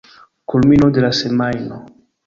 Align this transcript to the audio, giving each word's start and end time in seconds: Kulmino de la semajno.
Kulmino 0.53 0.89
de 0.97 1.05
la 1.07 1.13
semajno. 1.21 1.83